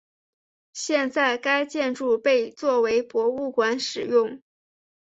[0.73, 4.41] 现在该建筑被作为博物馆使用。